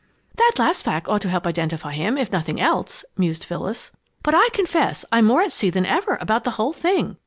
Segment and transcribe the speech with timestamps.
[0.37, 3.91] "That last fact ought to help to identify him, if nothing else," mused Phyllis.
[4.23, 7.17] "But I confess I'm more at sea than ever about the whole thing.